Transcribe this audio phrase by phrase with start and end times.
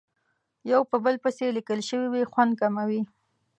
[0.71, 3.01] یو په بل پسې لیکل شوې وي خوند کموي.